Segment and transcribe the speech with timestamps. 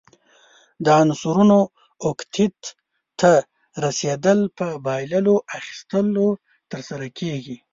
[0.83, 1.59] د عنصرونو
[2.05, 2.59] اوکتیت
[3.19, 3.31] ته
[3.85, 6.27] رسیدل په بایللو، اخیستلو
[6.71, 7.57] ترسره کیږي.